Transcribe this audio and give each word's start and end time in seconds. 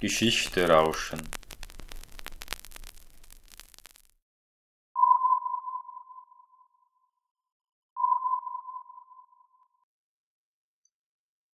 Geschichte 0.00 0.66
rauschen. 0.66 1.20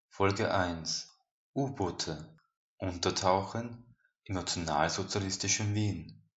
Folge 0.09 0.55
1 0.55 1.19
U-Boote. 1.57 2.39
Untertauchen 2.77 3.97
im 4.23 4.37
nationalsozialistischen 4.37 5.75
Wien. 5.75 6.31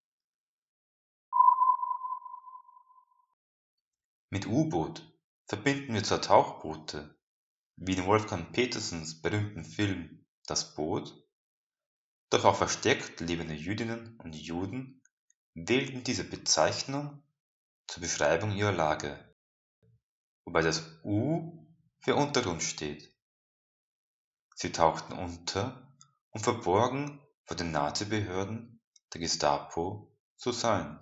Mit 4.32 4.48
U-Boot 4.48 5.16
verbinden 5.46 5.94
wir 5.94 6.04
zwar 6.04 6.24
Tauchboote, 6.24 7.20
wie 7.76 7.94
in 7.94 8.08
Wolfgang 8.08 8.52
Petersens 8.52 9.22
berühmtem 9.22 9.64
Film 9.64 10.26
Das 10.48 10.74
Boot, 10.74 11.29
doch 12.30 12.46
auch 12.46 12.56
versteckt 12.56 13.20
lebende 13.22 13.54
Jüdinnen 13.54 14.20
und 14.20 14.36
Juden 14.36 15.02
wählten 15.56 16.04
diese 16.04 16.24
Bezeichnung 16.24 17.24
zur 17.88 18.02
Beschreibung 18.02 18.52
ihrer 18.52 18.72
Lage, 18.72 19.34
wobei 20.46 20.62
das 20.62 20.84
U 21.04 21.68
für 22.00 22.16
Untergrund 22.16 22.62
steht. 22.62 23.14
Sie 24.56 24.72
tauchten 24.72 25.14
unter, 25.14 25.96
um 26.32 26.42
verborgen 26.42 27.20
vor 27.46 27.58
den 27.58 27.72
Nazibehörden 27.72 28.80
der 29.14 29.22
Gestapo 29.22 30.16
zu 30.38 30.52
sein 30.52 31.00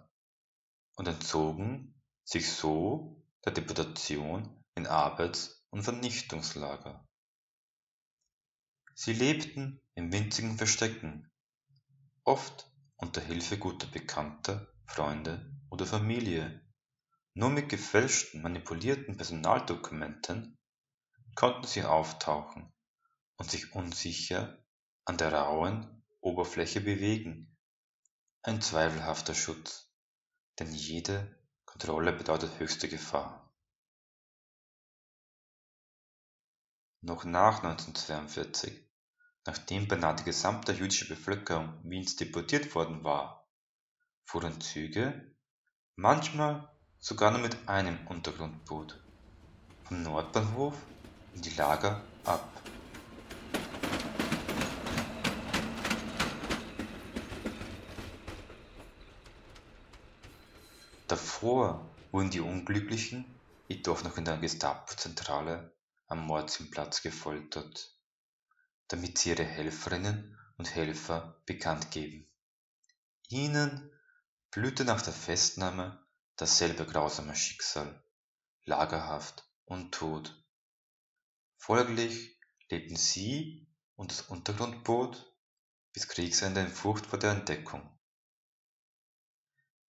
und 0.96 1.08
entzogen 1.08 2.02
sich 2.24 2.52
so 2.52 3.24
der 3.46 3.54
Deportation 3.54 4.64
in 4.76 4.88
Arbeits- 4.88 5.66
und 5.72 5.84
Vernichtungslager. 5.84 7.08
Sie 9.00 9.14
lebten 9.14 9.80
in 9.94 10.12
winzigen 10.12 10.58
Verstecken, 10.58 11.32
oft 12.24 12.68
unter 12.96 13.22
Hilfe 13.22 13.60
guter 13.60 13.86
Bekannter, 13.86 14.74
Freunde 14.88 15.56
oder 15.70 15.86
Familie. 15.86 16.68
Nur 17.36 17.52
mit 17.52 17.70
gefälschten, 17.70 18.42
manipulierten 18.42 19.16
Personaldokumenten 19.16 20.58
konnten 21.36 21.68
sie 21.68 21.84
auftauchen 21.84 22.74
und 23.36 23.52
sich 23.52 23.76
unsicher 23.76 24.66
an 25.06 25.20
der 25.20 25.32
rauen 25.32 26.04
Oberfläche 26.20 26.82
bewegen. 26.82 27.56
Ein 28.42 28.62
zweifelhafter 28.62 29.36
Schutz, 29.36 29.94
denn 30.58 30.74
jede 30.74 31.40
Kontrolle 31.66 32.14
bedeutet 32.14 32.60
höchste 32.60 32.90
Gefahr. 32.90 33.54
Noch 37.02 37.26
nach 37.26 37.62
1942 37.62 38.87
Nachdem 39.48 39.88
beinahe 39.88 40.14
die 40.14 40.26
gesamte 40.26 40.74
jüdische 40.74 41.08
Bevölkerung 41.08 41.80
Wiens 41.86 42.18
deportiert 42.18 42.76
worden 42.76 43.06
war, 43.06 43.48
fuhren 44.26 44.60
Züge, 44.60 45.34
manchmal 45.96 46.70
sogar 47.00 47.32
nur 47.32 47.40
mit 47.40 47.58
einem 47.66 48.06
Untergrundboot, 48.08 49.02
vom 49.86 50.04
Nordbahnhof 50.04 50.76
in 51.32 51.44
die 51.44 51.56
Lager 51.56 52.04
ab. 52.26 52.62
Davor 61.08 61.96
wurden 62.12 62.32
die 62.32 62.42
Unglücklichen 62.42 63.40
jedoch 63.70 64.04
noch 64.04 64.18
in 64.18 64.26
der 64.26 64.40
Gestapo-Zentrale 64.40 65.74
am 66.08 66.28
Mordsinnplatz 66.28 67.02
gefoltert 67.02 67.97
damit 68.88 69.18
sie 69.18 69.30
ihre 69.30 69.44
Helferinnen 69.44 70.38
und 70.58 70.74
Helfer 70.74 71.42
bekannt 71.46 71.92
geben. 71.92 72.28
Ihnen 73.30 73.92
blühte 74.52 74.86
nach 74.86 75.02
der 75.02 75.14
Festnahme 75.14 76.06
dasselbe 76.36 76.86
grausame 76.86 77.36
Schicksal, 77.36 78.04
Lagerhaft 78.64 79.50
und 79.66 79.94
Tod. 79.94 80.34
Folglich 81.58 82.40
lebten 82.70 82.96
sie 82.96 83.68
und 83.96 84.12
das 84.12 84.22
Untergrundboot 84.22 85.34
bis 85.94 86.08
Kriegsende 86.08 86.62
in 86.62 86.70
Furcht 86.70 87.08
vor 87.08 87.20
der 87.20 87.32
Entdeckung. 87.32 88.00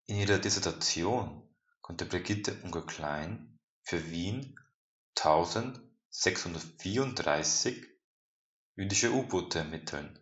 In 0.06 0.16
ihrer 0.16 0.38
Dissertation 0.38 1.54
konnte 1.82 2.06
Brigitte 2.06 2.60
Unger-Klein 2.62 3.58
für 3.82 4.10
Wien 4.10 4.58
1634 5.16 7.97
jüdische 8.78 9.12
U-Boote 9.12 9.58
ermitteln. 9.58 10.16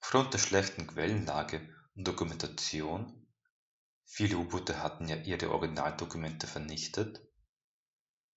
Aufgrund 0.00 0.32
der 0.32 0.38
schlechten 0.38 0.86
Quellenlage 0.86 1.60
und 1.94 2.08
Dokumentation 2.08 3.28
viele 4.06 4.38
U-Boote 4.38 4.82
hatten 4.82 5.08
ja 5.08 5.16
ihre 5.16 5.50
Originaldokumente 5.50 6.46
vernichtet 6.46 7.20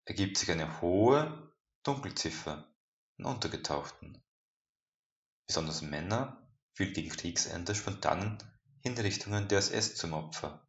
ergibt 0.03 0.37
sich 0.37 0.51
eine 0.51 0.81
hohe 0.81 1.53
Dunkelziffer 1.83 2.67
an 3.17 3.25
Untergetauchten. 3.25 4.21
Besonders 5.45 5.81
Männer 5.81 6.45
fielen 6.73 6.93
gegen 6.93 7.09
Kriegsende 7.09 7.75
spontanen 7.75 8.37
Hinrichtungen 8.81 9.47
der 9.47 9.59
SS 9.59 9.95
zum 9.95 10.11
Opfer, 10.11 10.67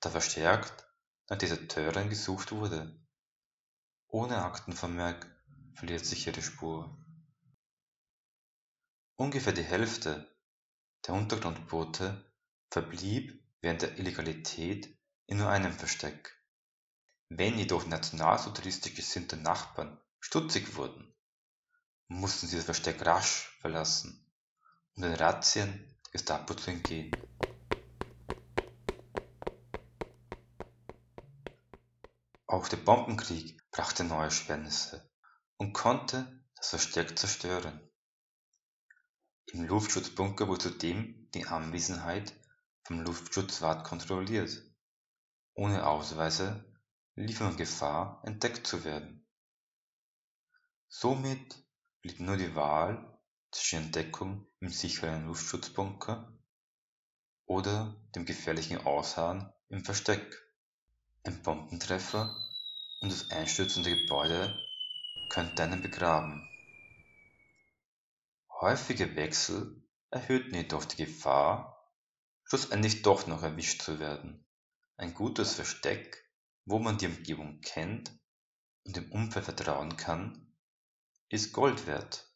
da 0.00 0.10
verstärkt 0.10 0.84
nach 1.28 1.38
Deserteuren 1.38 2.08
gesucht 2.08 2.50
wurde. 2.50 3.00
Ohne 4.08 4.42
Aktenvermerk 4.42 5.32
verliert 5.74 6.04
sich 6.04 6.26
ihre 6.26 6.42
Spur. 6.42 7.05
Ungefähr 9.18 9.54
die 9.54 9.62
Hälfte 9.62 10.30
der 11.06 11.14
Untergrundboote 11.14 12.30
verblieb 12.70 13.42
während 13.62 13.80
der 13.80 13.98
Illegalität 13.98 14.94
in 15.26 15.38
nur 15.38 15.48
einem 15.48 15.72
Versteck. 15.72 16.38
Wenn 17.30 17.58
jedoch 17.58 17.86
nationalsozialistisch 17.86 18.94
gesinnte 18.94 19.36
Nachbarn 19.38 19.98
stutzig 20.20 20.76
wurden, 20.76 21.14
mussten 22.08 22.46
sie 22.46 22.56
das 22.56 22.66
Versteck 22.66 23.04
rasch 23.06 23.56
verlassen, 23.60 24.30
um 24.94 25.02
den 25.02 25.14
Razzien 25.14 25.96
der 26.06 26.12
Gestapo 26.12 26.54
zu 26.54 26.70
entgehen. 26.70 27.26
Auch 32.46 32.68
der 32.68 32.76
Bombenkrieg 32.76 33.58
brachte 33.70 34.04
neue 34.04 34.30
Schwernisse 34.30 35.10
und 35.56 35.72
konnte 35.72 36.44
das 36.54 36.68
Versteck 36.70 37.18
zerstören. 37.18 37.90
Im 39.52 39.64
Luftschutzbunker 39.64 40.48
wurde 40.48 40.70
zudem 40.70 41.30
die 41.32 41.46
Anwesenheit 41.46 42.32
vom 42.82 43.00
Luftschutzwart 43.00 43.86
kontrolliert. 43.86 44.62
Ohne 45.54 45.86
Ausweise 45.86 46.64
lief 47.14 47.40
man 47.40 47.56
Gefahr, 47.56 48.22
entdeckt 48.24 48.66
zu 48.66 48.84
werden. 48.84 49.26
Somit 50.88 51.64
blieb 52.02 52.20
nur 52.20 52.36
die 52.36 52.54
Wahl 52.54 53.20
zwischen 53.52 53.84
Entdeckung 53.84 54.46
im 54.60 54.68
sicheren 54.68 55.26
Luftschutzbunker 55.26 56.36
oder 57.46 57.96
dem 58.14 58.26
gefährlichen 58.26 58.78
Ausharren 58.78 59.52
im 59.68 59.84
Versteck. 59.84 60.42
Ein 61.22 61.42
Bombentreffer 61.42 62.36
und 63.00 63.12
das 63.12 63.30
einstürzende 63.30 63.96
Gebäude 63.96 64.58
könnte 65.28 65.62
einen 65.62 65.82
begraben. 65.82 66.48
Häufige 68.58 69.16
Wechsel 69.16 69.86
erhöhten 70.08 70.54
jedoch 70.54 70.86
die 70.86 71.04
Gefahr, 71.04 71.92
schlussendlich 72.44 73.02
doch 73.02 73.26
noch 73.26 73.42
erwischt 73.42 73.82
zu 73.82 73.98
werden. 73.98 74.46
Ein 74.96 75.12
gutes 75.12 75.52
Versteck, 75.52 76.26
wo 76.64 76.78
man 76.78 76.96
die 76.96 77.06
Umgebung 77.06 77.60
kennt 77.60 78.18
und 78.84 78.96
dem 78.96 79.12
Umfeld 79.12 79.44
vertrauen 79.44 79.98
kann, 79.98 80.56
ist 81.28 81.52
Gold 81.52 81.86
wert. 81.86 82.32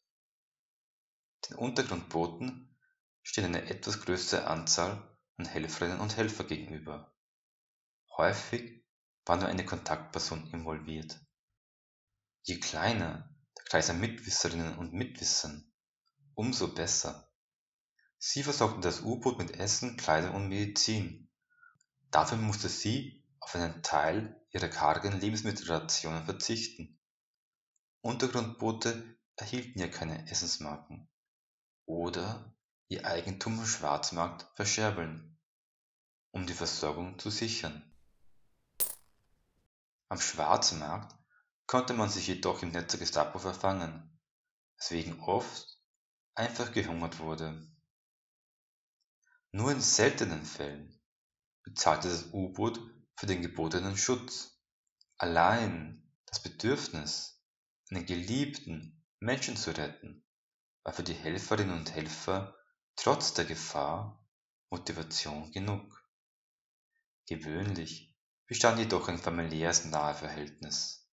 Den 1.49 1.57
Untergrundbooten 1.57 2.77
steht 3.23 3.45
eine 3.45 3.67
etwas 3.67 4.01
größere 4.01 4.45
Anzahl 4.45 5.17
an 5.37 5.45
Helferinnen 5.45 6.01
und 6.01 6.17
Helfer 6.17 6.43
gegenüber. 6.43 7.15
Häufig 8.15 8.85
war 9.25 9.37
nur 9.37 9.47
eine 9.47 9.65
Kontaktperson 9.65 10.51
involviert. 10.51 11.19
Je 12.43 12.59
kleiner 12.59 13.35
der 13.57 13.63
Kreis 13.65 13.89
an 13.89 13.99
Mitwisserinnen 13.99 14.77
und 14.77 14.93
Mitwissern, 14.93 15.70
umso 16.41 16.73
besser. 16.73 17.31
Sie 18.17 18.41
versorgten 18.41 18.81
das 18.81 19.01
U-Boot 19.01 19.37
mit 19.37 19.59
Essen, 19.59 19.95
Kleidung 19.95 20.33
und 20.33 20.49
Medizin. 20.49 21.29
Dafür 22.09 22.39
musste 22.39 22.67
sie 22.67 23.23
auf 23.39 23.53
einen 23.53 23.83
Teil 23.83 24.43
ihrer 24.49 24.67
kargen 24.67 25.19
Lebensmittelrationen 25.19 26.25
verzichten. 26.25 26.99
Untergrundboote 28.01 29.19
erhielten 29.35 29.77
ja 29.77 29.87
keine 29.87 30.31
Essensmarken 30.31 31.07
oder 31.85 32.55
ihr 32.87 33.05
Eigentum 33.05 33.59
am 33.59 33.67
Schwarzmarkt 33.67 34.47
verscherbeln, 34.55 35.37
um 36.31 36.47
die 36.47 36.55
Versorgung 36.55 37.19
zu 37.19 37.29
sichern. 37.29 37.83
Am 40.09 40.19
Schwarzmarkt 40.19 41.15
konnte 41.67 41.93
man 41.93 42.09
sich 42.09 42.25
jedoch 42.25 42.63
im 42.63 42.71
Netz 42.71 42.93
der 42.93 42.99
Gestapo 42.99 43.37
verfangen, 43.37 44.19
weswegen 44.77 45.19
oft 45.19 45.70
einfach 46.35 46.71
gehungert 46.71 47.19
wurde. 47.19 47.67
Nur 49.51 49.71
in 49.71 49.81
seltenen 49.81 50.45
Fällen 50.45 50.99
bezahlte 51.63 52.09
das 52.09 52.31
U-Boot 52.33 52.79
für 53.15 53.25
den 53.25 53.41
gebotenen 53.41 53.97
Schutz. 53.97 54.59
Allein 55.17 56.09
das 56.25 56.41
Bedürfnis, 56.41 57.43
einen 57.89 58.05
geliebten 58.05 59.05
Menschen 59.19 59.57
zu 59.57 59.71
retten, 59.71 60.25
war 60.83 60.93
für 60.93 61.03
die 61.03 61.13
Helferinnen 61.13 61.77
und 61.77 61.93
Helfer 61.93 62.55
trotz 62.95 63.33
der 63.33 63.45
Gefahr 63.45 64.25
Motivation 64.69 65.51
genug. 65.51 66.01
Gewöhnlich 67.27 68.15
bestand 68.47 68.79
jedoch 68.79 69.09
ein 69.09 69.19
familiäres 69.19 69.85
Naheverhältnis. 69.85 71.09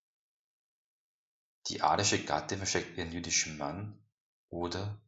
Die 1.67 1.83
arische 1.83 2.25
Gatte 2.25 2.57
versteckt 2.57 2.97
ihren 2.97 3.13
jüdischen 3.13 3.59
Mann 3.59 4.03
oder 4.49 5.01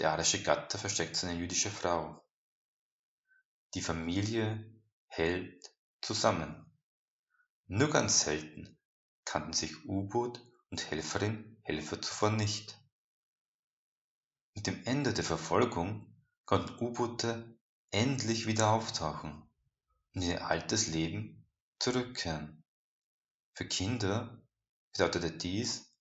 der 0.00 0.12
arische 0.12 0.42
Gatte 0.42 0.78
versteckt 0.78 1.14
seine 1.14 1.38
jüdische 1.38 1.70
Frau. 1.70 2.24
Die 3.74 3.82
Familie 3.82 4.64
hält 5.06 5.70
zusammen. 6.00 6.66
Nur 7.66 7.90
ganz 7.90 8.22
selten 8.22 8.78
kannten 9.24 9.52
sich 9.52 9.84
U-Boot 9.84 10.40
und 10.70 10.90
Helferin 10.90 11.60
Helfer 11.62 12.00
zuvor 12.00 12.30
nicht. 12.30 12.76
Mit 14.54 14.66
dem 14.66 14.84
Ende 14.86 15.12
der 15.12 15.24
Verfolgung 15.24 16.16
konnten 16.46 16.82
U-Boote 16.82 17.58
endlich 17.90 18.46
wieder 18.46 18.70
auftauchen 18.70 19.48
und 20.14 20.22
in 20.22 20.30
ihr 20.30 20.46
altes 20.46 20.88
Leben 20.88 21.46
zurückkehren. 21.78 22.64
Für 23.52 23.68
Kinder 23.68 24.42
bedeutete 24.92 25.30
dies, 25.30 25.94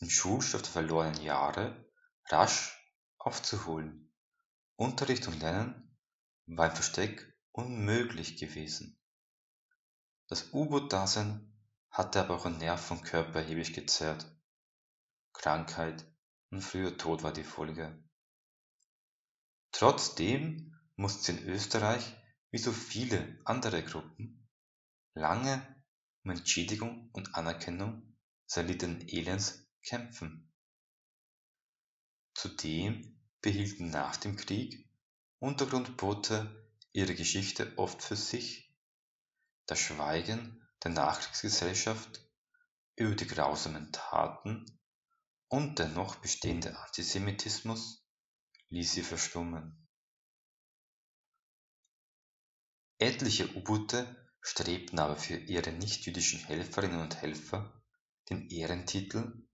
den 0.00 0.10
Schulstoff 0.10 0.62
der 0.62 0.72
verlorenen 0.72 1.22
Jahre 1.22 1.88
rasch 2.26 2.83
aufzuholen. 3.24 4.12
Unterricht 4.76 5.26
und 5.28 5.40
Lernen 5.40 5.96
war 6.46 6.68
im 6.68 6.74
Versteck 6.74 7.34
unmöglich 7.52 8.36
gewesen. 8.38 9.00
Das 10.28 10.52
U-Boot-Dasein 10.52 11.52
hatte 11.90 12.20
aber 12.20 12.36
auch 12.36 12.46
an 12.46 12.58
Nerv 12.58 12.90
und 12.90 13.02
Körper 13.02 13.40
erheblich 13.40 13.72
gezerrt. 13.72 14.30
Krankheit 15.32 16.04
und 16.50 16.60
früher 16.60 16.96
Tod 16.98 17.22
war 17.22 17.32
die 17.32 17.44
Folge. 17.44 18.02
Trotzdem 19.72 20.78
mussten 20.96 21.24
sie 21.24 21.32
in 21.32 21.48
Österreich, 21.48 22.14
wie 22.50 22.58
so 22.58 22.72
viele 22.72 23.40
andere 23.44 23.82
Gruppen, 23.82 24.48
lange 25.14 25.82
um 26.24 26.30
Entschädigung 26.30 27.10
und 27.12 27.34
Anerkennung 27.34 28.16
erlittenen 28.56 29.08
Elends 29.08 29.66
kämpfen. 29.82 30.52
Zudem 32.34 33.13
behielten 33.44 33.90
nach 33.90 34.16
dem 34.16 34.36
Krieg 34.36 34.88
Untergrundboote 35.38 36.66
ihre 36.92 37.14
Geschichte 37.14 37.74
oft 37.76 38.02
für 38.02 38.16
sich. 38.16 38.74
Das 39.66 39.78
Schweigen 39.78 40.66
der 40.82 40.92
Nachkriegsgesellschaft 40.92 42.26
über 42.96 43.14
die 43.14 43.26
grausamen 43.26 43.92
Taten 43.92 44.64
und 45.48 45.78
der 45.78 45.88
noch 45.88 46.16
bestehende 46.16 46.74
Antisemitismus 46.78 48.06
ließ 48.70 48.92
sie 48.92 49.02
verstummen. 49.02 49.86
Etliche 52.96 53.54
U-Boote 53.56 54.26
strebten 54.40 54.98
aber 54.98 55.16
für 55.16 55.36
ihre 55.36 55.70
nichtjüdischen 55.70 56.40
Helferinnen 56.40 57.02
und 57.02 57.16
Helfer 57.16 57.82
den 58.30 58.48
Ehrentitel 58.48 59.46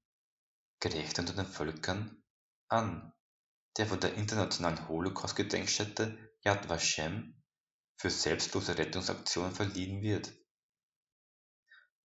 Gerecht 0.78 1.18
unter 1.18 1.34
den 1.34 1.46
Völkern 1.46 2.22
an, 2.68 3.12
der 3.76 3.86
von 3.86 4.00
der 4.00 4.14
Internationalen 4.14 4.88
Holocaust-Gedenkstätte 4.88 6.18
Yad 6.42 6.68
Vashem 6.68 7.42
für 7.96 8.10
selbstlose 8.10 8.78
Rettungsaktionen 8.78 9.54
verliehen 9.54 10.02
wird 10.02 10.32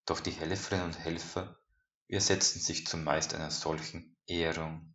doch 0.06 0.20
die 0.20 0.32
Helferinnen 0.32 0.86
und 0.86 1.00
Helfer 1.00 1.60
widersetzten 2.08 2.60
sich 2.60 2.86
zumeist 2.86 3.34
einer 3.34 3.50
solchen 3.50 4.16
Ehrung, 4.28 4.94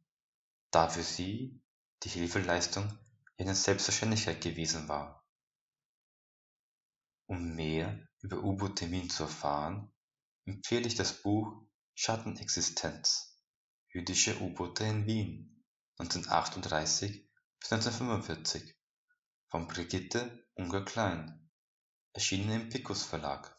da 0.71 0.89
für 0.89 1.03
sie 1.03 1.61
die 2.05 2.09
Hilfeleistung 2.09 2.97
eine 3.37 3.55
Selbstverständlichkeit 3.55 4.41
gewesen 4.41 4.89
war. 4.89 5.27
Um 7.27 7.55
mehr 7.57 8.07
über 8.21 8.39
U-Boote 8.39 8.85
in 8.85 8.93
Wien 8.93 9.11
zu 9.11 9.25
erfahren, 9.25 9.93
empfehle 10.45 10.87
ich 10.87 10.95
das 10.95 11.23
Buch 11.23 11.65
Schattenexistenz 11.95 13.39
Jüdische 13.93 14.41
U-Boote 14.41 14.85
in 14.85 15.07
Wien 15.07 15.60
1938 16.01 17.29
bis 17.61 17.73
1945 17.73 18.75
von 19.49 19.69
Brigitte 19.69 20.47
Unger-Klein, 20.55 21.51
erschienen 22.15 22.63
im 22.63 22.69
Picus 22.71 23.03
Verlag 23.03 23.55